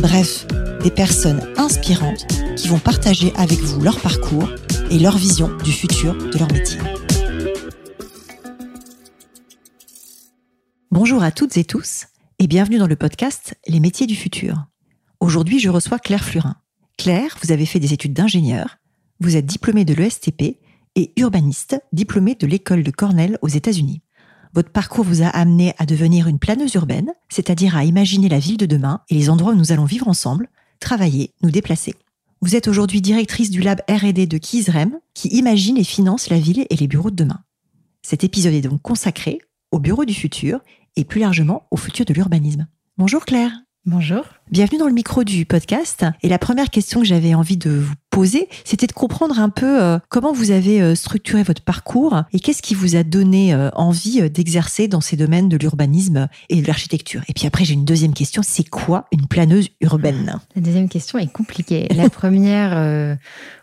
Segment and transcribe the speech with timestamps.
[0.00, 0.46] bref,
[0.82, 4.48] des personnes inspirantes qui vont partager avec vous leur parcours
[4.90, 6.78] et leur vision du futur de leur métier.
[10.90, 12.06] Bonjour à toutes et tous
[12.38, 14.66] et bienvenue dans le podcast Les métiers du futur.
[15.20, 16.56] Aujourd'hui, je reçois Claire Flurin.
[16.98, 18.78] Claire, vous avez fait des études d'ingénieur,
[19.20, 20.58] vous êtes diplômée de l'ESTP
[20.94, 24.02] et urbaniste, diplômée de l'école de Cornell aux États-Unis.
[24.56, 28.56] Votre parcours vous a amené à devenir une planeuse urbaine, c'est-à-dire à imaginer la ville
[28.56, 30.48] de demain et les endroits où nous allons vivre ensemble,
[30.80, 31.94] travailler, nous déplacer.
[32.40, 36.64] Vous êtes aujourd'hui directrice du lab R&D de Kizrem, qui imagine et finance la ville
[36.70, 37.42] et les bureaux de demain.
[38.00, 39.40] Cet épisode est donc consacré
[39.72, 40.60] au bureau du futur
[40.96, 42.66] et plus largement au futur de l'urbanisme.
[42.96, 43.65] Bonjour Claire.
[43.88, 44.24] Bonjour.
[44.50, 46.04] Bienvenue dans le micro du podcast.
[46.24, 49.80] Et la première question que j'avais envie de vous poser, c'était de comprendre un peu
[49.80, 53.70] euh, comment vous avez euh, structuré votre parcours et qu'est-ce qui vous a donné euh,
[53.74, 57.22] envie d'exercer dans ces domaines de l'urbanisme et de l'architecture.
[57.28, 60.40] Et puis après, j'ai une deuxième question, c'est quoi une planeuse urbaine?
[60.56, 61.86] La deuxième question est compliquée.
[61.94, 63.16] La première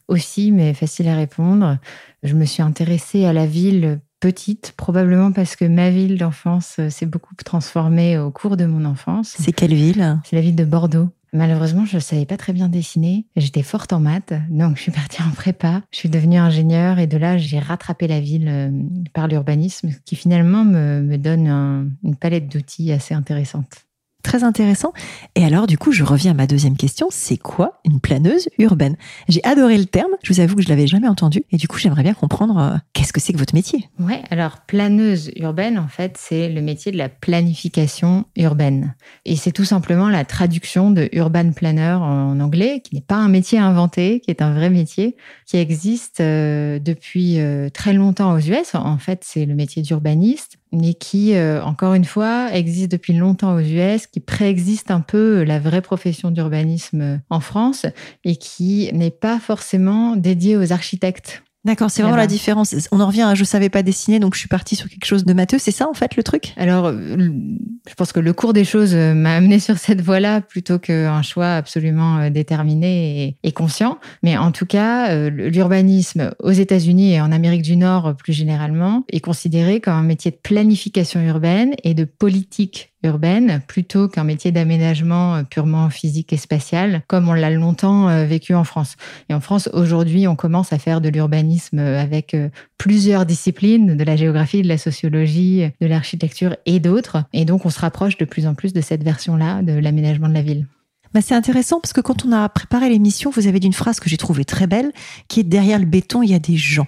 [0.08, 1.80] aussi, mais facile à répondre.
[2.24, 6.90] Je me suis intéressée à la ville petite, probablement parce que ma ville d'enfance euh,
[6.90, 9.36] s'est beaucoup transformée au cours de mon enfance.
[9.38, 10.18] C'est quelle ville?
[10.24, 11.10] C'est la ville de Bordeaux.
[11.34, 13.26] Malheureusement, je ne savais pas très bien dessiner.
[13.36, 15.82] J'étais forte en maths, donc je suis partie en prépa.
[15.92, 18.72] Je suis devenue ingénieure et de là, j'ai rattrapé la ville euh,
[19.14, 23.86] par l'urbanisme, qui finalement me, donne une palette d'outils assez intéressante
[24.24, 24.94] très intéressant.
[25.36, 27.08] Et alors, du coup, je reviens à ma deuxième question.
[27.12, 28.96] C'est quoi une planeuse urbaine?
[29.28, 30.12] J'ai adoré le terme.
[30.24, 31.44] Je vous avoue que je l'avais jamais entendu.
[31.52, 33.90] Et du coup, j'aimerais bien comprendre euh, qu'est-ce que c'est que votre métier?
[34.00, 34.22] Ouais.
[34.32, 38.96] Alors, planeuse urbaine, en fait, c'est le métier de la planification urbaine.
[39.26, 43.30] Et c'est tout simplement la traduction de urban planner en anglais, qui n'est pas un
[43.30, 48.40] métier inventé, qui est un vrai métier, qui existe euh, depuis euh, très longtemps aux
[48.40, 48.74] US.
[48.76, 53.56] En fait, c'est le métier d'urbaniste mais qui, euh, encore une fois, existe depuis longtemps
[53.56, 57.86] aux US, qui préexiste un peu la vraie profession d'urbanisme en France
[58.24, 61.44] et qui n'est pas forcément dédiée aux architectes.
[61.66, 62.76] D'accord, c'est vraiment la différence.
[62.92, 65.24] On en revient à je savais pas dessiner, donc je suis partie sur quelque chose
[65.24, 65.60] de matheux.
[65.60, 66.54] C'est ça en fait le truc?
[66.58, 70.80] Alors, je pense que le cours des choses euh, m'a amené sur cette voie-là plutôt
[70.80, 73.98] qu'un choix absolument euh, déterminé et, conscient.
[74.24, 79.04] Mais en tout cas, euh, l'urbanisme aux États-Unis et en Amérique du Nord plus généralement
[79.10, 84.52] est considéré comme un métier de planification urbaine et de politique urbaine plutôt qu'un métier
[84.52, 88.96] d'aménagement euh, purement physique et spatial, comme on l'a longtemps euh, vécu en France.
[89.30, 92.36] Et en France, aujourd'hui, on commence à faire de l'urbanisme euh, avec
[92.78, 97.24] plusieurs disciplines, de la géographie, de la sociologie, de l'architecture et d'autres.
[97.34, 100.34] Et donc, on se rapproche de plus en plus de cette version-là de l'aménagement de
[100.34, 100.68] la ville.
[101.14, 104.00] Bah c'est intéressant parce que quand on a préparé l'émission, vous avez dit une phrase
[104.00, 104.92] que j'ai trouvée très belle,
[105.28, 106.88] qui est derrière le béton, il y a des gens.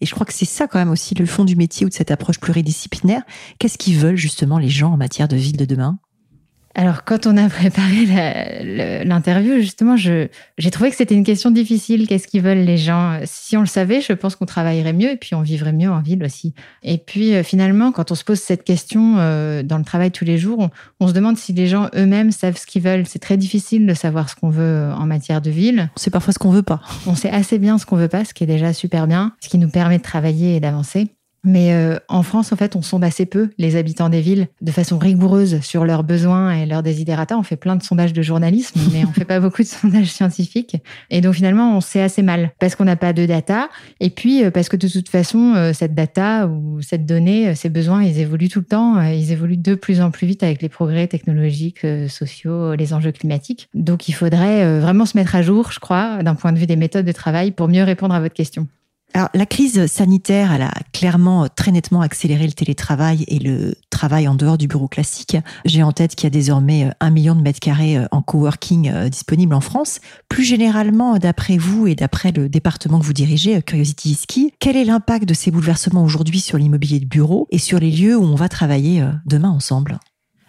[0.00, 1.94] Et je crois que c'est ça quand même aussi le fond du métier ou de
[1.94, 3.22] cette approche pluridisciplinaire.
[3.58, 5.98] Qu'est-ce qu'ils veulent justement les gens en matière de ville de demain?
[6.74, 10.30] Alors, quand on a préparé l'interview, justement, j'ai
[10.70, 12.06] trouvé que c'était une question difficile.
[12.06, 13.18] Qu'est-ce qu'ils veulent les gens?
[13.24, 16.00] Si on le savait, je pense qu'on travaillerait mieux et puis on vivrait mieux en
[16.00, 16.54] ville aussi.
[16.82, 20.24] Et puis, euh, finalement, quand on se pose cette question euh, dans le travail tous
[20.24, 20.68] les jours,
[21.00, 23.06] on, se demande si les gens eux-mêmes savent ce qu'ils veulent.
[23.06, 25.90] C'est très difficile de savoir ce qu'on veut euh, en matière de ville.
[25.96, 26.80] C'est parfois ce qu'on veut pas.
[27.06, 29.48] On sait assez bien ce qu'on veut pas, ce qui est déjà super bien, ce
[29.48, 31.08] qui nous permet de travailler et d'avancer.
[31.44, 34.70] Mais euh, en France, en fait, on sonde assez peu les habitants des villes de
[34.70, 37.38] façon rigoureuse sur leurs besoins et leurs désidérata.
[37.38, 40.76] On fait plein de sondages de journalisme, mais on fait pas beaucoup de sondages scientifiques.
[41.08, 43.70] Et donc finalement, on sait assez mal parce qu'on n'a pas de data.
[44.00, 47.70] Et puis euh, parce que de toute façon, euh, cette data ou cette donnée, ces
[47.70, 49.00] besoins, ils évoluent tout le temps.
[49.00, 53.68] Ils évoluent de plus en plus vite avec les progrès technologiques, sociaux, les enjeux climatiques.
[53.74, 56.76] Donc il faudrait vraiment se mettre à jour, je crois, d'un point de vue des
[56.76, 58.68] méthodes de travail pour mieux répondre à votre question.
[59.12, 64.28] Alors, la crise sanitaire, elle a clairement très nettement accéléré le télétravail et le travail
[64.28, 65.36] en dehors du bureau classique.
[65.64, 68.22] J'ai en tête qu'il y a désormais euh, un million de mètres carrés euh, en
[68.22, 70.00] coworking euh, disponibles en France.
[70.28, 74.84] Plus généralement, d'après vous et d'après le département que vous dirigez, Curiosity Ski, quel est
[74.84, 78.36] l'impact de ces bouleversements aujourd'hui sur l'immobilier de bureau et sur les lieux où on
[78.36, 79.98] va travailler demain ensemble?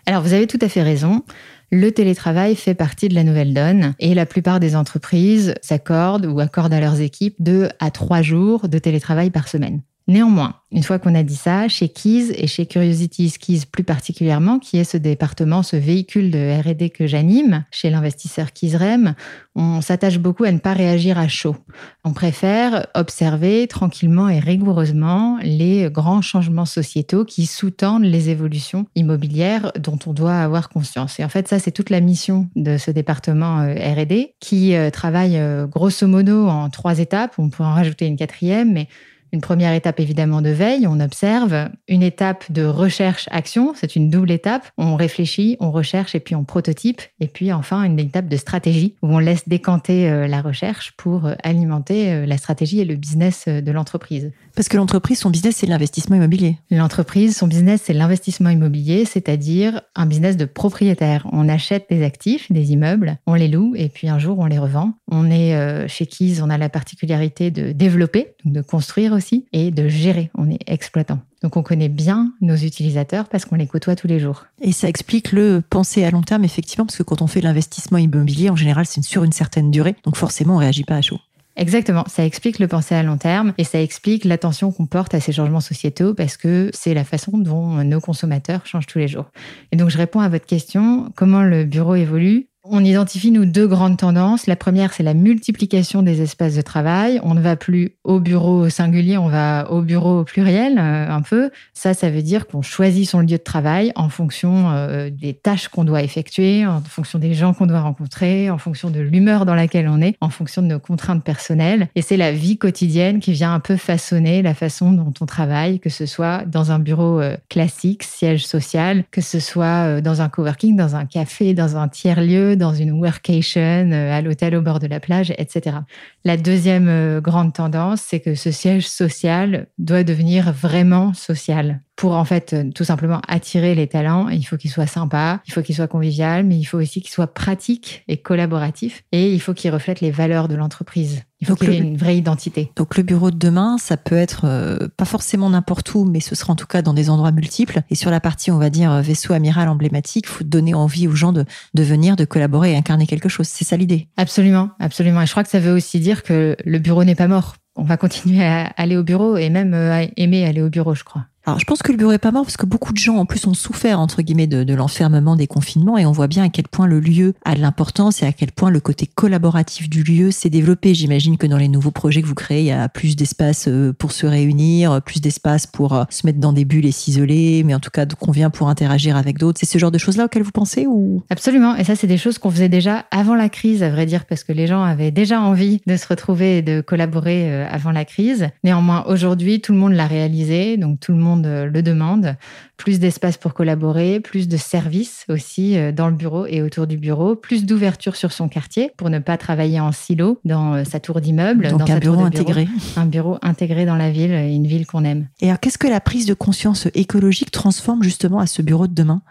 [0.05, 1.23] Alors, vous avez tout à fait raison
[1.71, 6.39] le télétravail fait partie de la nouvelle donne et la plupart des entreprises s'accordent ou
[6.39, 9.81] accordent à leurs équipes deux à trois jours de télétravail par semaine.
[10.11, 14.59] Néanmoins, une fois qu'on a dit ça, chez Keys et chez Curiosity Keys plus particulièrement,
[14.59, 19.15] qui est ce département, ce véhicule de R&D que j'anime, chez l'investisseur Keysrem,
[19.55, 21.55] on s'attache beaucoup à ne pas réagir à chaud.
[22.03, 29.71] On préfère observer tranquillement et rigoureusement les grands changements sociétaux qui sous-tendent les évolutions immobilières
[29.79, 31.21] dont on doit avoir conscience.
[31.21, 34.89] Et en fait, ça, c'est toute la mission de ce département euh, R&D qui euh,
[34.89, 37.35] travaille euh, grosso modo en trois étapes.
[37.37, 38.89] On pourrait en rajouter une quatrième, mais
[39.31, 41.69] une première étape évidemment de veille, on observe.
[41.87, 44.69] Une étape de recherche-action, c'est une double étape.
[44.77, 47.01] On réfléchit, on recherche et puis on prototype.
[47.19, 51.25] Et puis enfin une étape de stratégie où on laisse décanter euh, la recherche pour
[51.25, 54.31] euh, alimenter euh, la stratégie et le business de l'entreprise.
[54.55, 56.57] Parce que l'entreprise, son business, c'est l'investissement immobilier.
[56.69, 61.25] L'entreprise, son business, c'est l'investissement immobilier, c'est-à-dire un business de propriétaire.
[61.31, 64.59] On achète des actifs, des immeubles, on les loue et puis un jour on les
[64.59, 64.93] revend.
[65.09, 69.20] On est chez Keys, on a la particularité de développer, de construire
[69.53, 70.29] et de gérer.
[70.35, 71.19] On est exploitant.
[71.41, 74.45] Donc on connaît bien nos utilisateurs parce qu'on les côtoie tous les jours.
[74.61, 77.97] Et ça explique le penser à long terme, effectivement, parce que quand on fait l'investissement
[77.97, 79.95] immobilier, en général, c'est sur une certaine durée.
[80.03, 81.19] Donc forcément, on ne réagit pas à chaud.
[81.57, 85.19] Exactement, ça explique le penser à long terme et ça explique l'attention qu'on porte à
[85.19, 89.25] ces changements sociétaux parce que c'est la façon dont nos consommateurs changent tous les jours.
[89.71, 92.47] Et donc je réponds à votre question, comment le bureau évolue?
[92.63, 94.45] On identifie, nous, deux grandes tendances.
[94.45, 97.19] La première, c'est la multiplication des espaces de travail.
[97.23, 101.09] On ne va plus au bureau au singulier, on va au bureau au pluriel, euh,
[101.09, 101.49] un peu.
[101.73, 105.69] Ça, ça veut dire qu'on choisit son lieu de travail en fonction euh, des tâches
[105.69, 109.55] qu'on doit effectuer, en fonction des gens qu'on doit rencontrer, en fonction de l'humeur dans
[109.55, 111.87] laquelle on est, en fonction de nos contraintes personnelles.
[111.95, 115.79] Et c'est la vie quotidienne qui vient un peu façonner la façon dont on travaille,
[115.79, 120.29] que ce soit dans un bureau euh, classique, siège social, que ce soit dans un
[120.29, 124.79] coworking, dans un café, dans un tiers-lieu dans une workation, euh, à l'hôtel au bord
[124.79, 125.77] de la plage, etc.
[126.25, 132.13] La deuxième euh, grande tendance, c'est que ce siège social doit devenir vraiment social pour
[132.13, 135.61] en fait euh, tout simplement attirer les talents, il faut qu'il soit sympa, il faut
[135.61, 139.53] qu'il soit convivial, mais il faut aussi qu'il soit pratique et collaboratif et il faut
[139.53, 141.23] qu'il reflète les valeurs de l'entreprise.
[141.39, 142.71] Il faut qu'il ait une vraie identité.
[142.75, 146.35] Donc le bureau de demain, ça peut être euh, pas forcément n'importe où, mais ce
[146.35, 147.81] sera en tout cas dans des endroits multiples.
[147.89, 151.15] Et sur la partie, on va dire, vaisseau amiral emblématique, il faut donner envie aux
[151.15, 153.47] gens de, de venir, de collaborer et incarner quelque chose.
[153.47, 154.07] C'est ça l'idée.
[154.17, 155.23] Absolument, absolument.
[155.23, 157.55] Et je crois que ça veut aussi dire que le bureau n'est pas mort.
[157.75, 160.93] On va continuer à aller au bureau et même euh, à aimer aller au bureau,
[160.93, 161.25] je crois.
[161.45, 163.25] Alors, je pense que le bureau est pas mort parce que beaucoup de gens, en
[163.25, 166.67] plus, ont souffert, entre guillemets, de, l'enfermement, des confinements, et on voit bien à quel
[166.67, 170.29] point le lieu a de l'importance et à quel point le côté collaboratif du lieu
[170.29, 170.93] s'est développé.
[170.93, 173.91] J'imagine que dans les nouveaux projets que vous créez, il y a plus d'espace euh,
[173.91, 177.73] pour se réunir, plus d'espace pour euh, se mettre dans des bulles et s'isoler, mais
[177.73, 179.59] en tout cas, qu'on vient pour interagir avec d'autres.
[179.59, 181.23] C'est ce genre de choses-là auxquelles vous pensez ou?
[181.31, 181.75] Absolument.
[181.75, 184.43] Et ça, c'est des choses qu'on faisait déjà avant la crise, à vrai dire, parce
[184.43, 188.05] que les gens avaient déjà envie de se retrouver et de collaborer euh, avant la
[188.05, 188.49] crise.
[188.63, 192.35] Néanmoins, aujourd'hui, tout le monde l'a réalisé, donc tout le monde le demande
[192.77, 196.97] plus d'espace pour collaborer, plus de services aussi euh, dans le bureau et autour du
[196.97, 200.99] bureau, plus d'ouverture sur son quartier pour ne pas travailler en silo dans euh, sa
[200.99, 201.69] tour d'immeuble.
[201.69, 202.67] Donc dans un bureau intégré.
[202.95, 205.27] Un bureau intégré dans la ville, une ville qu'on aime.
[205.41, 208.93] Et alors qu'est-ce que la prise de conscience écologique transforme justement à ce bureau de
[208.93, 209.21] demain?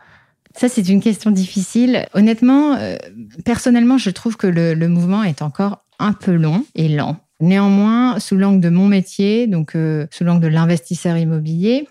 [0.56, 2.06] Ça, c'est une question difficile.
[2.14, 2.96] Honnêtement, euh,
[3.44, 7.16] personnellement, je trouve que le, mouvement est encore un peu long et lent.
[7.40, 9.72] Néanmoins, sous l'angle de mon métier, donc
[10.10, 11.86] sous l'angle de l'investisseur immobilier,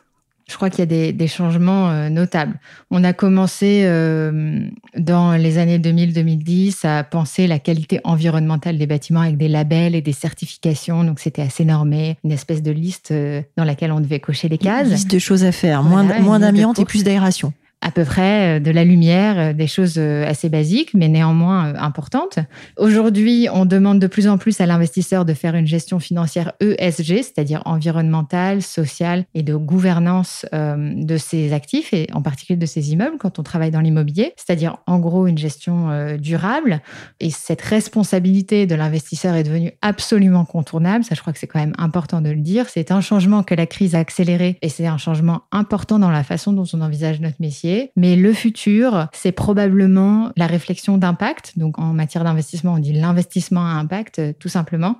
[0.50, 2.60] je crois qu'il y a des, changements euh, notables.
[2.90, 4.62] On a commencé euh,
[4.98, 10.02] dans les années 2000-2010 à penser la qualité environnementale des bâtiments avec des labels et
[10.02, 11.04] des certifications.
[11.04, 14.58] Donc c'était assez normé, une espèce de liste euh, dans laquelle on devait cocher les
[14.58, 14.88] cases.
[14.88, 18.58] Une liste de choses à faire, moins, moins d'amiante et plus d'aération à peu près
[18.58, 22.40] euh, de la lumière, euh, des choses euh, assez basiques, mais néanmoins importantes.
[22.78, 27.24] Aujourd'hui, on demande de plus en plus à l'investisseur de faire une gestion financière ESG,
[27.24, 33.18] c'est-à-dire environnementale, sociale et de gouvernance de ses actifs, et en particulier de ses immeubles
[33.18, 36.82] quand on travaille dans l'immobilier, c'est-à-dire en gros une gestion durable.
[37.20, 41.60] Et cette responsabilité de l'investisseur est devenue absolument contournable, ça je crois que c'est quand
[41.60, 42.68] même important de le dire.
[42.70, 46.24] C'est un changement que la crise a accéléré et c'est un changement important dans la
[46.24, 51.58] façon dont on envisage notre métier mais le futur, c'est probablement la réflexion d'impact.
[51.58, 54.98] Donc en matière d'investissement, on dit l'investissement à impact, euh, tout simplement.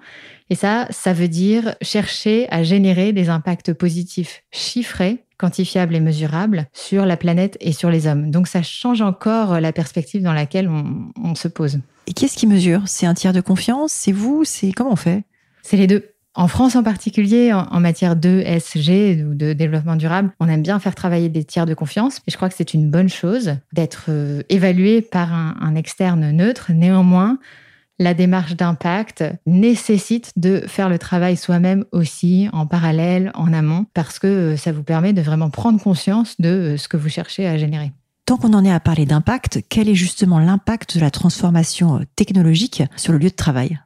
[0.50, 6.68] Et ça, ça veut dire chercher à générer des impacts positifs chiffrés quantifiables et mesurables
[6.74, 8.30] sur la planète et sur les hommes.
[8.30, 11.80] Donc ça change encore la perspective dans laquelle on, on se pose.
[12.08, 12.82] Et qu'est-ce qui mesure?
[12.88, 13.94] C'est un tiers de confiance?
[13.94, 14.44] C'est vous?
[14.44, 15.24] C'est comment on fait?
[15.62, 16.04] C'est les deux.
[16.36, 20.96] En France en particulier, en, matière d'ESG ou de développement durable, on aime bien faire
[20.96, 22.18] travailler des tiers de confiance.
[22.28, 26.32] Et je crois que c'est une bonne chose d'être euh, évalué par un, un externe
[26.32, 26.72] neutre.
[26.72, 27.40] Néanmoins,
[28.00, 34.20] la démarche d'impact nécessite de faire le travail soi-même aussi en parallèle, en amont, parce
[34.20, 37.92] que ça vous permet de vraiment prendre conscience de ce que vous cherchez à générer.
[38.26, 42.04] Tant qu'on en est à parler d'impact, quel est justement l'impact de la transformation euh,
[42.16, 43.80] technologique sur le lieu de travail?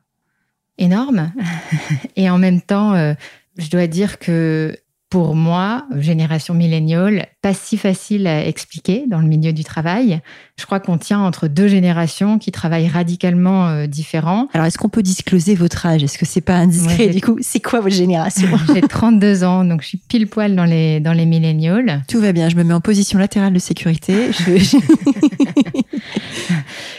[0.78, 1.32] Énorme.
[2.16, 3.14] Et en même temps, euh,
[3.58, 4.76] je dois dire que
[5.14, 10.22] pour moi, génération milléniale, pas si facile à expliquer dans le milieu du travail.
[10.60, 14.48] Je crois qu'on tient entre deux générations qui travaillent radicalement euh, différents.
[14.56, 16.04] Alors, est-ce qu'on peut discloser votre âge?
[16.04, 18.48] Est-ce que c'est pas indiscret Du coup, c'est quoi votre génération?
[18.74, 22.04] J'ai 32 ans, donc je suis pile poil dans les, dans les millénials.
[22.08, 24.32] Tout va bien, je me mets en position latérale de sécurité.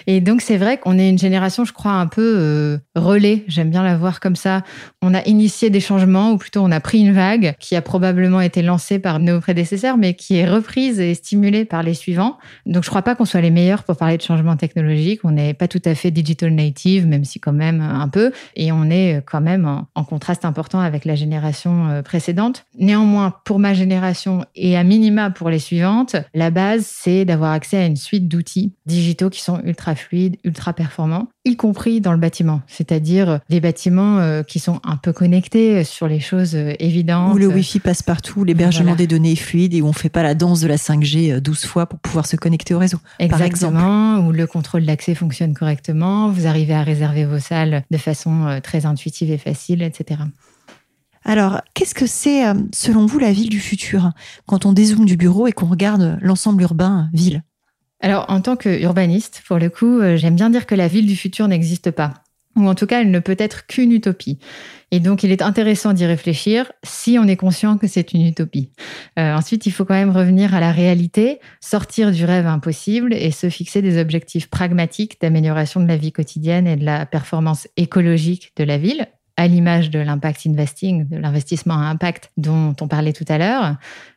[0.07, 3.45] Et donc, c'est vrai qu'on est une génération, je crois, un peu euh, relais.
[3.49, 4.63] J'aime bien la voir comme ça.
[5.03, 8.41] On a initié des changements, ou plutôt on a pris une vague qui a probablement
[8.41, 12.39] été lancée par nos prédécesseurs, mais qui est reprise et stimulée par les suivants.
[12.67, 15.21] Donc, je crois pas qu'on soit les meilleurs pour parler de changement technologique.
[15.25, 18.33] On n'est pas tout à fait digital native, même si quand même un peu.
[18.57, 22.65] Et on est quand même en, en contraste important avec la génération euh, précédente.
[22.79, 27.79] Néanmoins, pour ma génération et à minima pour les suivantes, la base, c'est d'avoir accès
[27.79, 32.19] à une suite d'outils digitaux qui sont ultra fluides, ultra performants, y compris dans le
[32.19, 37.35] bâtiment, c'est-à-dire les bâtiments euh, qui sont un peu connectés sur les choses euh, évidentes.
[37.35, 40.09] Où le Wi-Fi passe partout, l'hébergement des données est fluide et où on ne fait
[40.09, 42.99] pas la danse de la 5G 12 euh, fois pour pouvoir se connecter au réseau.
[43.19, 48.61] Exactement, où le contrôle d'accès fonctionne correctement, vous arrivez à réserver vos salles de façon
[48.63, 50.21] très intuitive et facile, etc.
[51.25, 54.13] Alors, qu'est-ce que c'est, selon vous, la ville du futur?
[54.47, 57.43] Quand on dézoome du bureau et qu'on regarde l'ensemble urbain ville?
[58.05, 61.17] Alors, en tant qu'urbaniste, pour le coup, euh, j'aime bien dire que la ville du
[61.17, 62.13] futur n'existe pas.
[62.55, 64.39] Ou en tout cas, elle ne peut être qu'une utopie.
[64.91, 68.69] Et donc, il est intéressant d'y réfléchir si on est conscient que c'est une utopie.
[69.19, 73.31] Euh, ensuite, il faut quand même revenir à la réalité, sortir du rêve impossible et
[73.31, 78.53] se fixer des objectifs pragmatiques d'amélioration de la vie quotidienne et de la performance écologique
[78.57, 79.07] de la ville,
[79.39, 83.77] à l'image de l'impact investing, de l'investissement à impact dont on parlait tout à l'heure.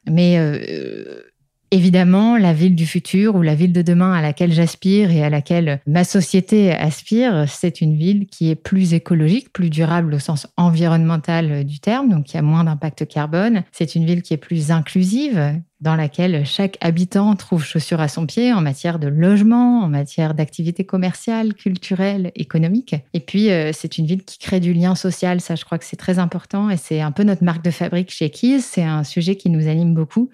[0.10, 1.22] Mais euh,
[1.72, 5.30] Évidemment, la ville du futur ou la ville de demain à laquelle j'aspire et à
[5.30, 10.48] laquelle ma société aspire, c'est une ville qui est plus écologique, plus durable au sens
[10.56, 13.64] environnemental du terme, donc qui a moins d'impact carbone.
[13.74, 18.26] C'est une ville qui est plus inclusive, dans laquelle chaque habitant trouve chaussure à son
[18.26, 22.96] pied en matière de logement, en matière d'activité commerciale, culturelle, économique.
[23.14, 25.40] Et puis, euh, c'est une ville qui crée du lien social.
[25.42, 28.12] Ça, je crois que c'est très important et c'est un peu notre marque de fabrique
[28.12, 28.62] chez Keys.
[28.62, 30.30] C'est un sujet qui nous anime beaucoup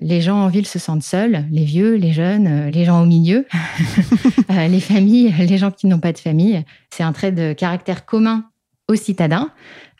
[0.00, 3.06] les gens en ville se sentent seuls, les vieux, les jeunes, euh, les gens au
[3.06, 3.46] milieu,
[4.50, 6.62] euh, les familles, les gens qui n'ont pas de famille.
[6.90, 8.44] C'est un trait de caractère commun
[8.88, 9.50] aux citadins.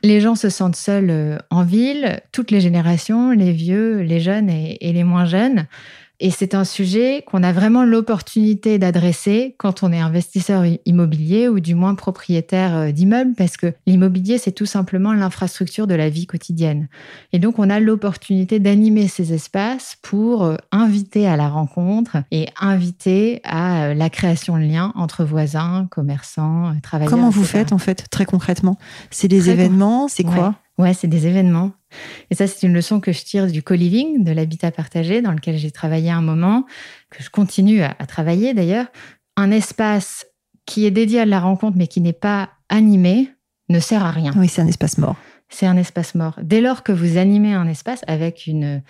[0.03, 4.51] Les gens se sentent seuls euh, en ville, toutes les générations, les vieux, les jeunes
[4.51, 5.67] et les moins jeunes.
[6.19, 11.61] Et c'est un sujet qu'on a vraiment l'opportunité d'adresser quand on est investisseur immobilier ou
[11.61, 16.27] du moins propriétaire euh, d'immeubles, parce que l'immobilier, c'est tout simplement l'infrastructure de la vie
[16.27, 16.89] quotidienne.
[17.33, 22.49] Et donc, on a l'opportunité d'animer ces espaces pour euh, inviter à la rencontre et
[22.61, 27.11] inviter à euh, la création de liens entre voisins, commerçants, travailleurs.
[27.11, 28.79] Comment vous faites, en fait, très concrètement?
[29.11, 30.09] C'est des événements?
[30.09, 30.55] C'est quoi?
[30.79, 31.73] Ouais, c'est des événements.
[32.31, 35.57] Et ça, c'est une leçon que je tire du co-living, de l'habitat partagé, dans lequel
[35.57, 36.67] j'ai travaillé un moment,
[37.11, 38.87] que je continue à, travailler d'ailleurs.
[39.37, 40.27] Un espace
[40.67, 43.31] qui est dédié à la rencontre, mais qui n'est pas animé,
[43.69, 44.33] ne sert à rien.
[44.37, 45.17] Oui, c'est un espace mort.
[45.49, 46.39] C'est un espace mort.
[46.43, 48.83] Dès lors que vous animez un espace avec une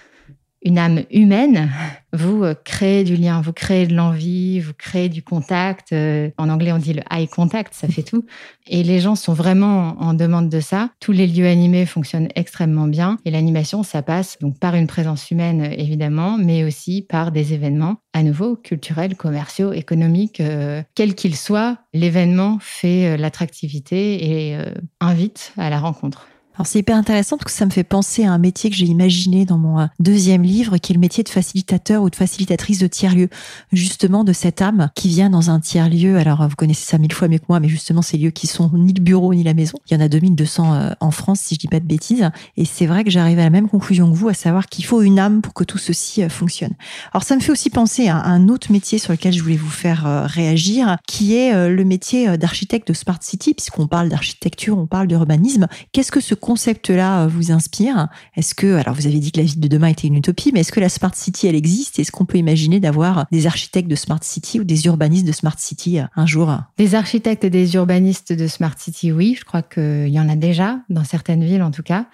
[0.62, 1.70] une âme humaine,
[2.12, 5.92] vous euh, créez du lien, vous créez de l'envie, vous créez du contact.
[5.92, 8.24] Euh, en anglais, on dit le eye contact, ça fait tout.
[8.66, 10.90] Et les gens sont vraiment en demande de ça.
[10.98, 13.18] Tous les lieux animés fonctionnent extrêmement bien.
[13.24, 17.96] Et l'animation, ça passe donc par une présence humaine, évidemment, mais aussi par des événements,
[18.12, 21.78] à nouveau, culturels, commerciaux, économiques, euh, quels qu'ils soient.
[21.92, 24.58] L'événement fait l'attractivité et
[25.00, 26.26] invite à la rencontre.
[26.56, 28.86] Alors c'est hyper intéressant parce que ça me fait penser à un métier que j'ai
[28.86, 32.78] imaginé dans mon euh, deuxième livre, qui est le métier de facilitateur ou de facilitatrice
[32.78, 33.28] de tiers-lieu.
[33.72, 36.16] Justement, de cette âme qui vient dans un tiers-lieu.
[36.16, 38.70] Alors, vous connaissez ça mille fois mieux que moi, mais justement, ces lieux qui sont
[38.72, 39.78] ni le bureau ni la maison.
[39.90, 42.30] Il y en a 2200 euh, en France, si je dis pas de bêtises.
[42.56, 45.02] Et c'est vrai que j'arrive à la même conclusion que vous, à savoir qu'il faut
[45.02, 46.72] une âme pour que tout ceci euh, fonctionne.
[47.12, 49.68] Alors, ça me fait aussi penser à un autre métier sur lequel je voulais vous
[49.68, 55.06] faire réagir, qui est le métier d'architecte de Smart City, puisqu'on parle d'architecture, on parle
[55.06, 55.66] d'urbanisme.
[55.92, 58.06] Qu'est-ce que ce concept-là euh, vous inspire.
[58.36, 60.60] Est-ce que, alors vous avez dit que la ville de demain était une utopie, mais
[60.60, 61.98] est-ce que la Smart City, elle existe?
[61.98, 65.58] Est-ce qu'on peut imaginer d'avoir des architectes de Smart City ou des urbanistes de Smart
[65.58, 66.56] City euh, un jour?
[66.78, 70.36] Des architectes et des urbanistes de Smart City, oui, je crois qu'il y en a
[70.36, 72.06] déjà, dans certaines villes en tout cas.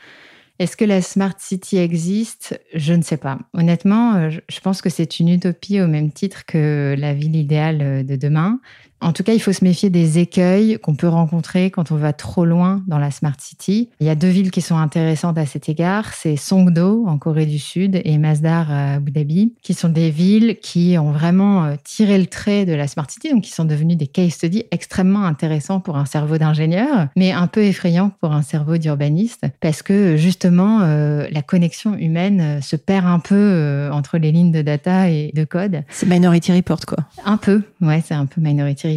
[0.59, 2.59] Est-ce que la Smart City existe?
[2.75, 3.39] Je ne sais pas.
[3.53, 8.07] Honnêtement, euh, je pense que c'est une utopie au même titre que la ville idéale
[8.07, 8.61] de demain
[9.03, 12.13] En tout cas, il faut se méfier des écueils qu'on peut rencontrer quand on va
[12.13, 13.89] trop loin dans la Smart City.
[13.99, 16.15] Il y a deux villes qui sont intéressantes à cet égard.
[16.15, 20.57] C'est Songdo en Corée du Sud et Masdar à Abu Dhabi, qui sont des villes
[20.63, 23.97] qui ont vraiment euh, tiré le trait de la Smart City, donc qui sont devenues
[23.97, 28.43] des case studies extrêmement intéressants pour un cerveau d'ingénieur, mais un peu effrayants pour un
[28.43, 34.19] cerveau d'urbaniste, parce que justement, euh, la connexion humaine euh, se perd un peu entre
[34.19, 35.83] les lignes de data et de code.
[35.89, 36.99] C'est Minority Report, quoi.
[37.25, 38.92] Un peu, ouais, c'est un peu Minority Report.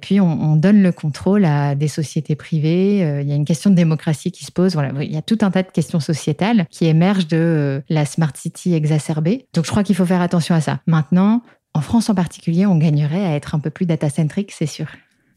[0.00, 2.98] Puis on, donne le contrôle à des sociétés privées.
[3.22, 4.74] Il y a une question de démocratie qui se pose.
[4.74, 8.32] Voilà, il y a tout un tas de questions sociétales qui émergent de la Smart
[8.34, 9.46] City exacerbée.
[9.54, 10.80] Donc je crois qu'il faut faire attention à ça.
[10.86, 11.42] Maintenant,
[11.74, 14.86] en France en particulier, on gagnerait à être un peu plus data-centric, c'est sûr.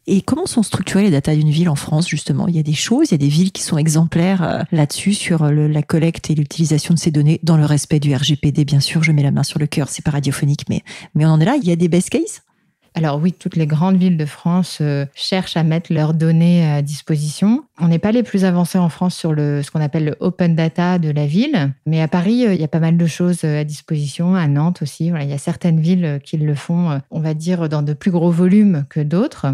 [0.06, 2.48] Et comment sont structurées les datas d'une ville en France, justement?
[2.48, 5.12] Il y a des choses, il y a des villes qui sont exemplaires euh, là-dessus,
[5.12, 8.80] sur euh, la collecte et l'utilisation de ces données, dans le respect du RGPD, bien
[8.80, 10.82] sûr, je mets la main sur le cœur, c'est pas radiophonique, mais,
[11.14, 11.56] mais on en est là.
[11.62, 12.42] Il y a des best cases?
[12.94, 16.82] Alors oui, toutes les grandes villes de France euh, cherchent à mettre leurs données à
[16.82, 17.64] disposition.
[17.78, 20.98] On n'est pas les plus avancés en France sur ce qu'on appelle le open data
[20.98, 23.60] de la ville, mais à Paris, euh, il y a pas mal de choses euh,
[23.60, 25.06] à disposition, à Nantes aussi.
[25.06, 28.30] il y a certaines villes qui le font, on va dire, dans de plus gros
[28.30, 29.46] volumes que d'autres.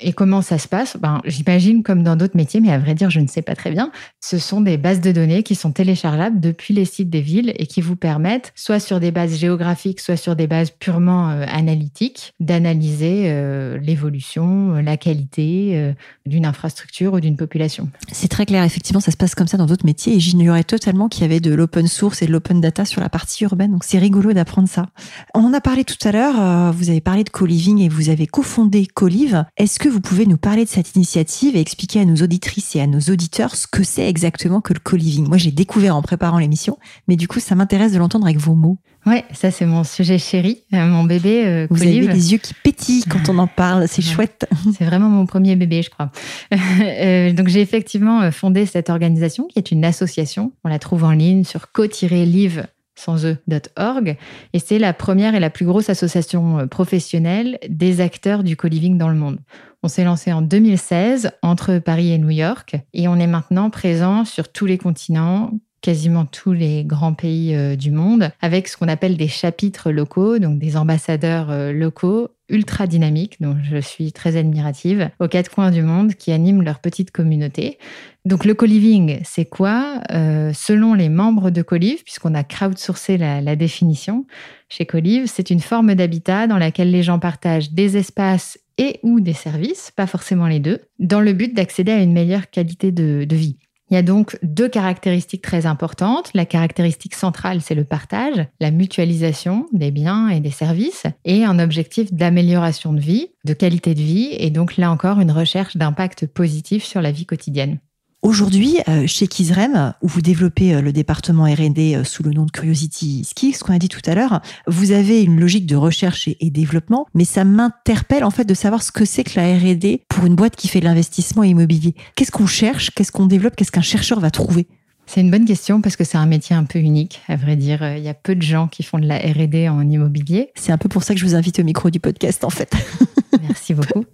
[0.00, 0.96] Et comment ça se passe?
[0.96, 3.70] Ben, J'imagine comme dans d'autres métiers, mais à vrai dire, je ne sais pas très
[3.70, 3.92] bien.
[4.20, 7.66] Ce sont des bases de données qui sont téléchargeables depuis les sites des villes et
[7.66, 12.32] qui vous permettent, soit sur des bases géographiques, soit sur des bases purement euh, analytiques,
[12.40, 15.94] d'analyser euh, l'évolution, euh, la qualité
[16.26, 17.88] d'une infrastructure ou d'une population.
[18.10, 21.08] C'est très clair, effectivement, ça se passe comme ça dans d'autres métiers et j'ignorais totalement
[21.08, 23.84] qu'il y avait de l'open source et de l'open data sur la partie urbaine, donc
[23.84, 24.86] c'est rigolo d'apprendre ça.
[25.34, 28.26] On en a parlé tout à l'heure, vous avez parlé de co-living et vous avez
[28.26, 29.44] cofondé Colive.
[29.56, 32.80] Est-ce que vous pouvez nous parler de cette initiative et expliquer à nos auditrices et
[32.80, 36.38] à nos auditeurs ce que c'est exactement que le co-living Moi, j'ai découvert en préparant
[36.38, 38.78] l'émission, mais du coup, ça m'intéresse de l'entendre avec vos mots.
[39.04, 41.44] Ouais, ça c'est mon sujet chéri, euh, mon bébé.
[41.44, 44.48] Euh, vous avez les yeux qui pétillent quand on en parle, c'est chouette.
[44.78, 46.10] C'est vraiment mon premier bébé, je crois.
[46.80, 50.52] Euh, donc j'ai effectivement fondé cette organisation qui est une association.
[50.64, 54.16] On la trouve en ligne sur co-live sans eux.org.
[54.52, 59.08] Et c'est la première et la plus grosse association professionnelle des acteurs du co-living dans
[59.08, 59.38] le monde.
[59.84, 64.24] On s'est lancé en 2016 entre Paris et New York et on est maintenant présent
[64.24, 65.50] sur tous les continents,
[65.82, 70.38] quasiment tous les grands pays euh, du monde, avec ce qu'on appelle des chapitres locaux,
[70.38, 75.70] donc des ambassadeurs euh, locaux ultra dynamiques, dont je suis très admirative, aux quatre coins
[75.70, 77.78] du monde, qui animent leur petite communauté.
[78.24, 80.00] Donc le co-living, c'est quoi?
[80.12, 84.24] Euh, Selon les membres de Colive, puisqu'on a crowdsourcé la, la définition
[84.70, 89.20] chez Colive, c'est une forme d'habitat dans laquelle les gens partagent des espaces et ou
[89.20, 93.26] des services, pas forcément les deux, dans le but d'accéder à une meilleure qualité de,
[93.34, 93.56] vie.
[93.90, 96.30] Il y a donc deux caractéristiques très importantes.
[96.34, 101.58] La caractéristique centrale, c'est le partage, la mutualisation des biens et des services, et un
[101.58, 106.26] objectif d'amélioration de vie, de qualité de vie, et donc là encore une recherche d'impact
[106.26, 107.78] positif sur la vie quotidienne.
[108.24, 112.46] Aujourd'hui, euh, chez Kizrem, où vous développez euh, le département R&D euh, sous le nom
[112.46, 115.76] de Curiosity Ski, ce qu'on a dit tout à l'heure, vous avez une logique de
[115.76, 119.54] recherche et, développement, mais ça m'interpelle en fait de savoir ce que c'est que la
[119.54, 121.94] R&D pour une boîte qui fait de l'investissement immobilier.
[122.16, 122.92] Qu'est-ce qu'on cherche?
[122.92, 123.56] Qu'est-ce qu'on développe?
[123.56, 124.68] Qu'est-ce qu'un chercheur va trouver?
[125.04, 127.86] C'est une bonne question parce que c'est un métier un peu unique, à vrai dire.
[127.98, 130.50] Il y a peu de gens qui font de la R&D en immobilier.
[130.54, 132.74] C'est un peu pour ça que je vous invite au micro du podcast, en fait.
[133.42, 134.04] Merci beaucoup.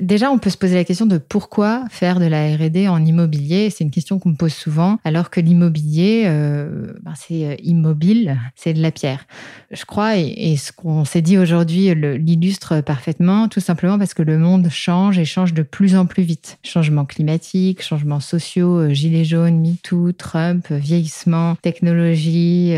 [0.00, 3.70] Déjà, on peut se poser la question de pourquoi faire de la R&D en immobilier.
[3.70, 8.38] C'est une question qu'on me pose souvent, alors que l'immobilier, euh, ben c'est euh, immobile,
[8.56, 9.26] c'est de la pierre.
[9.70, 14.38] Je crois, et, ce qu'on s'est dit aujourd'hui l'illustre parfaitement, tout simplement parce que le
[14.38, 16.58] monde change et change de plus en plus vite.
[16.62, 22.74] Changement climatique, changements sociaux, euh, gilets jaunes, MeToo, Trump, vieillissement, technologie,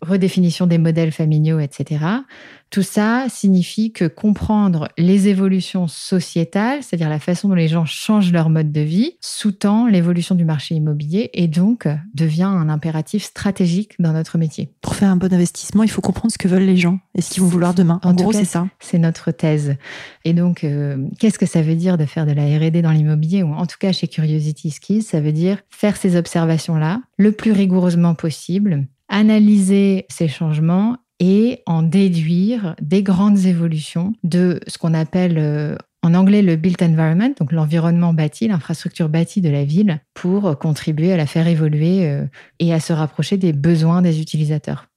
[0.00, 2.00] redéfinition des modèles familiaux, etc.
[2.72, 8.32] Tout ça signifie que comprendre les évolutions sociétales, c'est-à-dire la façon dont les gens changent
[8.32, 13.96] leur mode de vie, sous-tend l'évolution du marché immobilier et donc devient un impératif stratégique
[13.98, 14.72] dans notre métier.
[14.80, 17.28] Pour faire un bon investissement, il faut comprendre ce que veulent les gens et ce
[17.28, 18.00] qu'ils vont vouloir demain.
[18.04, 18.66] En, gros, c'est ça.
[18.80, 19.76] C'est notre thèse.
[20.24, 23.42] Et donc, euh, qu'est-ce que ça veut dire de faire de la R&D dans l'immobilier
[23.42, 27.52] ou en tout cas chez Curiosity Skis Ça veut dire faire ces observations-là le plus
[27.52, 35.38] rigoureusement possible, analyser ces changements et en déduire des grandes évolutions de ce qu'on appelle
[35.38, 40.58] euh, en anglais le built environment, donc l'environnement bâti, l'infrastructure bâtie de la ville, pour
[40.58, 42.24] contribuer à la faire évoluer euh,
[42.58, 44.88] et à se rapprocher des besoins des utilisateurs.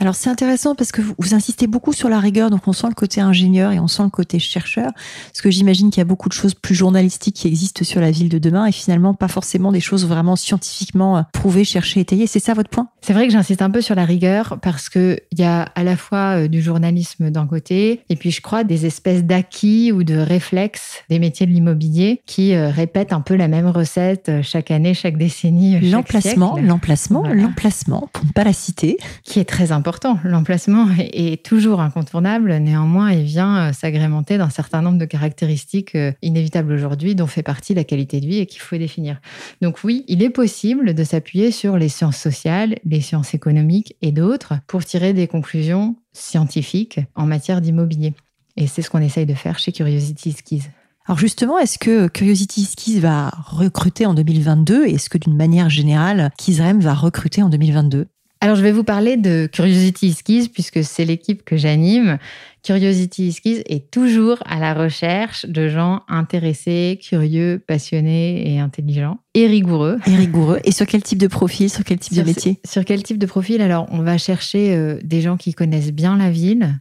[0.00, 2.94] Alors c'est intéressant parce que vous, insistez beaucoup sur la rigueur, donc on sent le
[2.94, 6.30] côté ingénieur et on sent le côté chercheur, parce que j'imagine qu'il y a beaucoup
[6.30, 9.72] de choses plus journalistiques qui existent sur la ville de demain et finalement pas forcément
[9.72, 12.26] des choses vraiment scientifiquement euh, prouvées, cherchées, étayées.
[12.26, 12.88] C'est ça votre point?
[13.02, 15.84] C'est vrai que j'insiste un peu sur la rigueur parce que il y a à
[15.84, 20.02] la fois euh, du journalisme d'un côté et puis je crois des espèces d'acquis ou
[20.02, 24.70] de réflexes des métiers de l'immobilier qui euh, répètent un peu la même recette chaque
[24.70, 25.78] année, chaque décennie.
[25.90, 29.89] L'emplacement, l'emplacement, l'emplacement, pour ne pas la citer, qui est très important
[30.24, 32.54] L'emplacement est, toujours incontournable.
[32.56, 37.42] Néanmoins, il vient euh, s'agrémenter d'un certain nombre de caractéristiques euh, inévitables aujourd'hui, dont fait
[37.42, 39.20] partie la qualité de vie et qu'il faut définir.
[39.60, 44.12] Donc oui, il est possible de s'appuyer sur les sciences sociales, les sciences économiques et
[44.12, 48.14] d'autres pour tirer des conclusions scientifiques en matière d'immobilier.
[48.56, 50.62] Et c'est ce qu'on essaye de faire chez Curiosity Skis.
[51.06, 55.70] Alors justement, est-ce que Curiosity Skis va recruter en 2022 et est-ce que d'une manière
[55.70, 58.06] générale, Kizrem va recruter en 2022
[58.42, 62.18] alors, je vais vous parler de Curiosity Skis puisque c'est l'équipe que j'anime.
[62.62, 69.46] Curiosity Skis est toujours à la recherche de gens intéressés, curieux, passionnés et intelligents et
[69.46, 69.98] rigoureux.
[70.06, 70.58] Et rigoureux.
[70.64, 72.58] Et sur quel type de profil, sur quel type de métier?
[72.66, 73.60] Sur quel type de profil?
[73.60, 76.80] Alors, on va chercher euh, des gens qui connaissent bien la ville,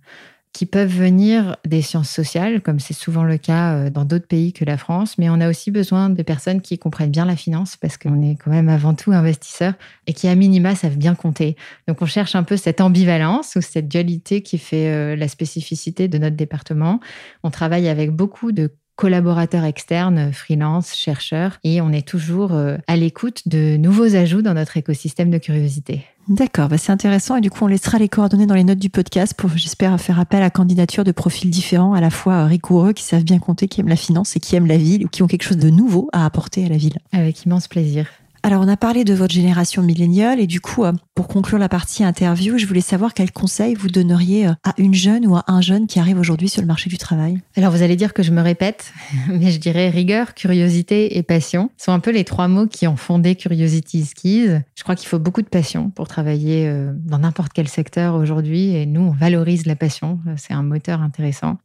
[0.53, 4.51] qui peuvent venir des sciences sociales, comme c'est souvent le cas euh, dans d'autres pays
[4.51, 7.77] que la France, mais on a aussi besoin de personnes qui comprennent bien la finance,
[7.77, 9.73] parce qu'on est quand même avant tout investisseurs,
[10.07, 11.55] et qui à minima savent bien compter.
[11.87, 16.07] Donc on cherche un peu cette ambivalence ou cette dualité qui fait euh, la spécificité
[16.07, 16.99] de notre département.
[17.43, 22.97] On travaille avec beaucoup de collaborateurs externes, freelance, chercheurs, et on est toujours euh, à
[22.97, 26.03] l'écoute de nouveaux ajouts dans notre écosystème de curiosité.
[26.27, 28.89] D'accord, bah c'est intéressant et du coup on laissera les coordonnées dans les notes du
[28.89, 33.03] podcast pour j'espère faire appel à candidature de profils différents, à la fois rigoureux, qui
[33.03, 35.27] savent bien compter, qui aiment la finance et qui aiment la ville ou qui ont
[35.27, 36.99] quelque chose de nouveau à apporter à la ville.
[37.13, 38.05] Avec immense plaisir.
[38.41, 41.67] Alors, on a parlé de votre génération milléniale et du coup, euh, pour conclure la
[41.67, 45.43] partie interview, je voulais savoir quels conseils vous donneriez euh, à une jeune ou à
[45.47, 47.41] un jeune qui arrive aujourd'hui sur le marché du travail.
[47.57, 48.93] Alors, vous allez dire que je me répète,
[49.27, 52.95] mais je dirais rigueur, curiosité et passion sont un peu les trois mots qui ont
[52.95, 54.47] fondé Curiosity Skis.
[54.75, 58.75] Je crois qu'il faut beaucoup de passion pour travailler euh, dans n'importe quel secteur aujourd'hui
[58.75, 60.19] et nous, on valorise la passion.
[60.37, 61.57] C'est un moteur intéressant.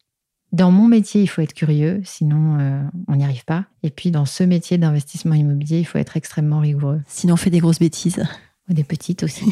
[0.55, 3.65] Dans mon métier, il faut être curieux, sinon euh, on n'y arrive pas.
[3.83, 7.01] Et puis dans ce métier d'investissement immobilier, il faut être extrêmement rigoureux.
[7.09, 8.23] Sinon on fait des grosses bêtises.
[8.71, 9.47] Ou des petites aussi.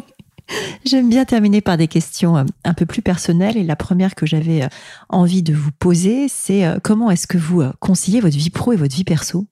[0.86, 3.58] J'aime bien terminer par des questions euh, un peu plus personnelles.
[3.58, 4.68] Et la première que j'avais euh,
[5.10, 8.96] envie de vous poser, c'est comment est-ce que vous conciliez votre vie pro et votre
[8.96, 9.46] vie perso?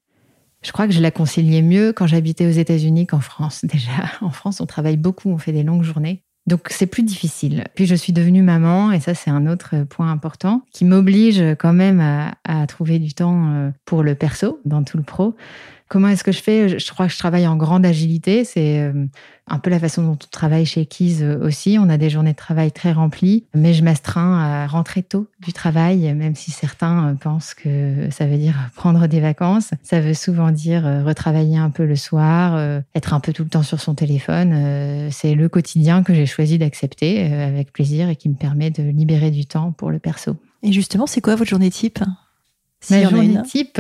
[0.62, 3.62] Je crois que je la conciliais mieux quand j'habitais aux États-Unis qu'en France.
[3.64, 6.24] Déjà, en France, on travaille beaucoup, on fait des longues journées.
[6.46, 7.64] Donc c'est plus difficile.
[7.74, 11.72] Puis je suis devenue maman et ça c'est un autre point important qui m'oblige quand
[11.72, 15.36] même à, à, trouver du temps euh, pour le perso dans tout le pro.
[15.92, 16.78] Comment est-ce que je fais?
[16.78, 18.46] Je crois que je travaille en grande agilité.
[18.46, 19.04] C'est euh,
[19.46, 21.76] un peu la façon dont on travaille chez Keys euh, aussi.
[21.78, 25.52] On a des journées de travail très remplies, mais je m'astreins à rentrer tôt du
[25.52, 29.72] travail, même si certains euh, pensent que ça veut dire prendre des vacances.
[29.82, 33.62] Ça veut souvent dire retravailler un peu le soir, être un peu tout le temps
[33.62, 35.10] sur son téléphone.
[35.10, 39.30] C'est le quotidien que j'ai choisi d'accepter avec plaisir et qui me permet de libérer
[39.30, 40.36] du temps pour le perso.
[40.62, 41.98] Et justement, c'est quoi votre journée type?
[42.90, 43.78] Ma journée type,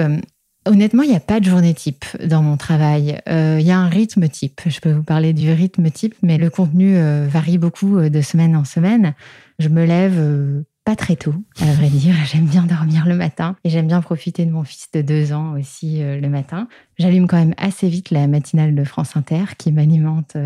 [0.64, 3.20] Honnêtement, il n'y a pas de journée type dans mon travail.
[3.28, 4.60] Euh, il y a un rythme type.
[4.66, 8.20] Je peux vous parler du rythme type, mais le contenu euh, varie beaucoup euh, de
[8.20, 9.14] semaine en semaine.
[9.58, 12.14] Je me lève pas très tôt, à vrai dire.
[12.32, 15.54] J'aime bien dormir le matin et j'aime bien profiter de mon fils de deux ans
[15.58, 16.68] aussi le matin.
[16.98, 20.36] J'allume quand même assez vite la matinale de France Inter qui m'alimente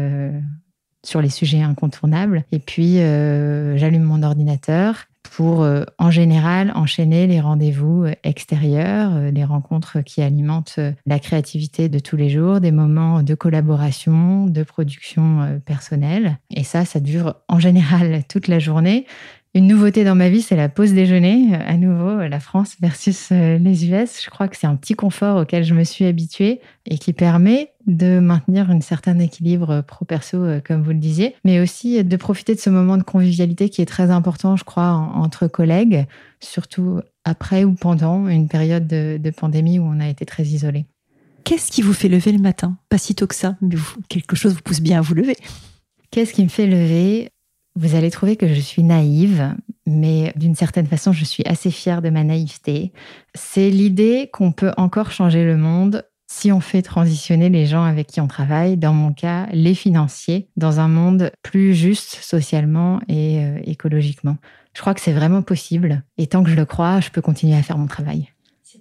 [1.03, 2.45] sur les sujets incontournables.
[2.53, 9.31] Et puis, j'allume mon ordinateur pour, euh, en général, enchaîner les rendez-vous euh, extérieurs, euh,
[9.31, 14.63] les rencontres qui alimentent la créativité de tous les jours, des moments de collaboration, de
[14.63, 16.39] production personnelle.
[16.51, 19.07] Et ça, ça dure en général toute la journée.
[19.57, 21.55] Une nouveauté dans ma vie, c'est la pause déjeuner.
[21.55, 24.23] À nouveau, la France versus les US.
[24.23, 27.71] Je crois que c'est un petit confort auquel je me suis habituée et qui permet
[27.87, 32.55] de maintenir un certain équilibre pro-perso, euh, comme vous le disiez, mais aussi de profiter
[32.55, 36.05] de ce moment de convivialité qui est très important, je crois, entre collègues,
[36.41, 40.85] surtout après ou pendant une période de, pandémie où on a été très isolés.
[41.45, 42.77] Qu'est-ce qui vous fait lever le matin?
[42.91, 43.77] Pas si tôt que ça, mais
[44.11, 45.37] quelque chose vous pousse bien à vous lever.
[46.11, 47.31] Qu'est-ce qui me fait lever?
[47.77, 49.55] Vous allez trouver que je suis naïve,
[49.87, 52.93] mais d'une certaine façon, je suis assez fière de ma naïveté.
[53.35, 58.09] C'est l'idée qu'on peut encore changer le monde si on fait transitionner les gens avec
[58.09, 63.45] qui on travaille, dans mon cas, les financiers, dans un monde plus juste socialement et
[63.45, 64.39] euh, écologiquement.
[64.75, 66.03] Je crois que c'est vraiment possible.
[66.17, 68.31] Et tant que je le crois, je peux continuer à faire mon travail.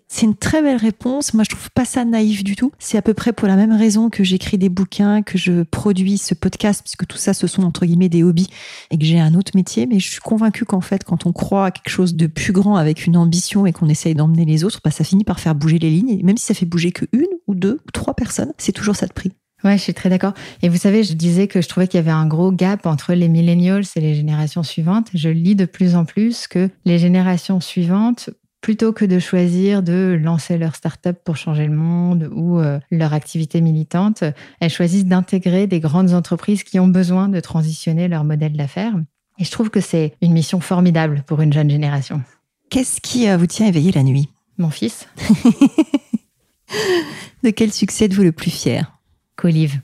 [0.07, 1.33] C'est une très belle réponse.
[1.33, 2.71] Moi, je trouve pas ça naïf du tout.
[2.79, 6.17] C'est à peu près pour la même raison que j'écris des bouquins, que je produis
[6.17, 8.49] ce podcast, puisque tout ça, ce sont entre guillemets des hobbies
[8.91, 9.85] et que j'ai un autre métier.
[9.85, 12.75] Mais je suis convaincue qu'en fait, quand on croit à quelque chose de plus grand
[12.75, 15.79] avec une ambition et qu'on essaye d'emmener les autres, bah, ça finit par faire bouger
[15.79, 16.17] les lignes.
[16.19, 18.95] Et même si ça fait bouger que une ou deux ou trois personnes, c'est toujours
[18.95, 19.31] ça de prix.
[19.63, 20.33] Ouais, je suis très d'accord.
[20.61, 23.13] Et vous savez, je disais que je trouvais qu'il y avait un gros gap entre
[23.13, 25.07] les millennials et les générations suivantes.
[25.13, 28.29] Je lis de plus en plus que les générations suivantes
[28.65, 33.13] plutôt que de choisir de lancer leur start-up pour changer le monde ou euh, leur
[33.13, 34.23] activité militante,
[34.59, 38.95] elles choisissent d'intégrer des grandes entreprises qui ont besoin de transitionner leur modèle d'affaires.
[39.37, 42.23] Et je trouve que c'est une mission formidable pour une jeune génération.
[42.71, 44.29] Qu'est-ce qui euh, vous tient éveillé la nuit?
[44.57, 45.07] Mon fils.
[47.43, 48.97] de quel succès êtes-vous le plus fier?
[49.35, 49.79] Colive.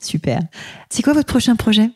[0.00, 0.40] Super.
[0.88, 1.90] C'est quoi votre prochain projet?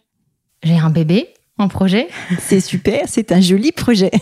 [0.64, 2.08] J'ai un bébé en projet.
[2.40, 4.10] C'est super, c'est un joli projet.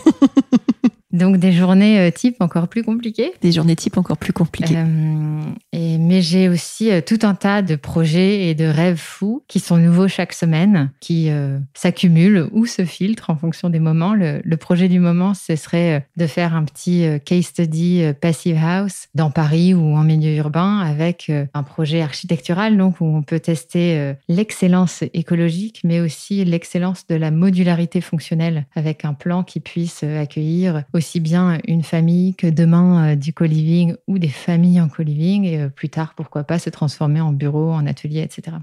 [1.13, 3.31] Donc des journées euh, type encore plus compliquées.
[3.41, 4.75] Des journées type encore plus compliquées.
[4.75, 9.43] Euh, et, mais j'ai aussi euh, tout un tas de projets et de rêves fous
[9.47, 11.29] qui sont nouveaux chaque semaine, qui
[11.75, 14.15] s'accumulent ou se filtrent en fonction des moments.
[14.15, 19.07] Le, le, projet du moment, ce serait de faire un petit case study Passive House
[19.13, 24.13] dans Paris ou en milieu urbain avec un projet architectural donc où on peut tester
[24.29, 30.83] l'excellence écologique mais aussi l'excellence de la modularité fonctionnelle avec un plan qui puisse accueillir
[30.93, 35.43] aussi aussi bien une famille que demain euh, du co-living ou des familles en co-living
[35.43, 38.55] et euh, plus tard, pourquoi pas, se transformer en bureau, en atelier, etc.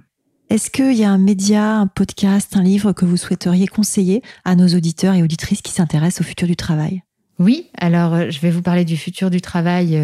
[0.48, 4.57] Est-ce qu'il y a un média, un podcast, un livre que vous souhaiteriez conseiller à
[4.57, 7.03] nos auditeurs et auditrices qui s'intéressent au futur du travail?
[7.38, 10.00] Oui, alors euh, je vais vous parler du futur du travail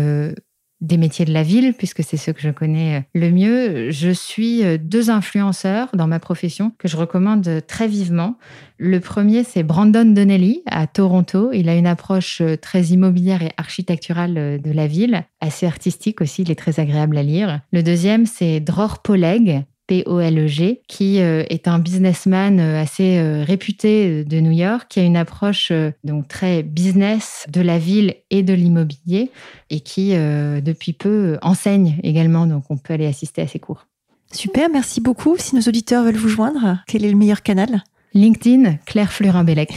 [0.81, 3.91] des métiers de la ville, puisque c'est ce que je connais euh, le mieux.
[3.91, 8.37] Je suis euh, deux influenceurs dans ma profession que je recommande très vivement.
[8.79, 11.51] Le premier, c'est Brandon Donnelly à Toronto.
[11.53, 16.43] Il a une approche euh, très immobilière et architecturale de la ville, assez artistique aussi,
[16.43, 17.61] il est très agréable à lire.
[17.73, 24.25] Le deuxième, c'est Dror Poleg P-O-L-E-G, qui euh, est un businessman euh, assez euh, réputé
[24.25, 25.73] de New York, qui a une approche
[26.05, 29.31] donc très business de la ville et de l'immobilier,
[29.71, 32.47] et qui depuis peu enseigne également.
[32.47, 33.87] Donc on peut aller assister à ses cours.
[34.33, 35.37] Super, merci beaucoup.
[35.39, 37.85] Si nos auditeurs veulent vous joindre, quel est le meilleur canal?
[38.15, 39.75] LinkedIn, Claire Fleurin-Bellec.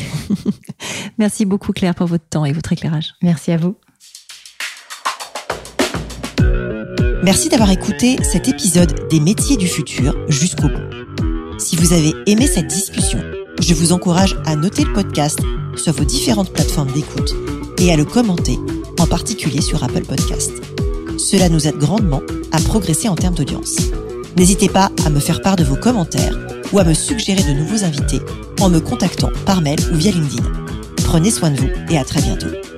[1.17, 3.13] merci beaucoup Claire pour votre temps et votre éclairage.
[3.21, 3.75] Merci à vous.
[7.29, 11.59] Merci d'avoir écouté cet épisode des métiers du futur jusqu'au bout.
[11.59, 13.19] Si vous avez aimé cette discussion,
[13.61, 15.37] je vous encourage à noter le podcast
[15.75, 17.35] sur vos différentes plateformes d'écoute
[17.77, 18.57] et à le commenter,
[18.97, 20.53] en particulier sur Apple Podcast.
[21.19, 23.77] Cela nous aide grandement à progresser en termes d'audience.
[24.35, 26.35] N'hésitez pas à me faire part de vos commentaires
[26.73, 28.21] ou à me suggérer de nouveaux invités
[28.59, 30.49] en me contactant par mail ou via LinkedIn.
[31.05, 32.68] Prenez soin de vous et à très bientôt.